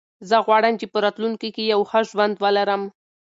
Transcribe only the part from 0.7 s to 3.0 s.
چې په راتلونکي کې یو ښه ژوند ولرم.